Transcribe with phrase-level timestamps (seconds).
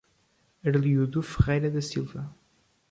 [0.65, 2.35] Arleudo Ferreira da Silva